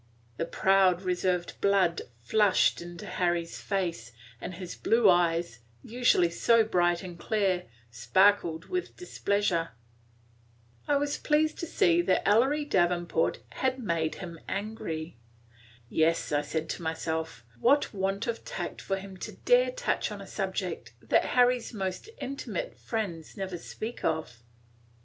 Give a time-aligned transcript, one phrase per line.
[0.37, 7.03] The proud, reserved blood flushed into Harry's face, and his blue eyes, usually so bright
[7.03, 9.73] and clear, sparkled with displeasure.
[10.87, 15.19] I was pleased to see that Ellery Davenport had made him angry.
[15.87, 20.11] Yes, I said to myself, "What want of tact for him to dare to touch
[20.11, 24.41] on a subject that Harry's most intimate friends never speak of!"